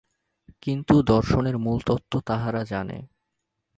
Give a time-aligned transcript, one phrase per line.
[0.61, 2.97] কিন্তু দর্শনের মূলতত্ত্ব তাহারা জানে।